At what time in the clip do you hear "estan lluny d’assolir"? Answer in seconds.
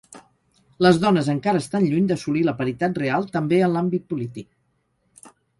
1.65-2.43